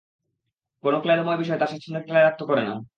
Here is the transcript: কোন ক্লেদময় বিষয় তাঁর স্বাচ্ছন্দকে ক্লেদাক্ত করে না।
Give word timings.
কোন 0.83 0.93
ক্লেদময় 1.01 1.37
বিষয় 1.37 1.57
তাঁর 1.57 1.69
স্বাচ্ছন্দকে 1.69 2.07
ক্লেদাক্ত 2.07 2.41
করে 2.43 2.63
না। 2.63 2.73